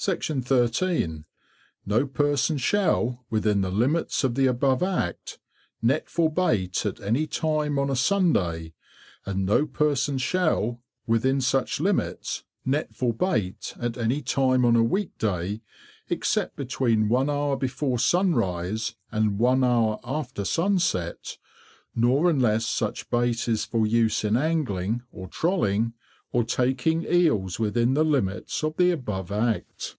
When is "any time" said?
7.00-7.80, 13.98-14.64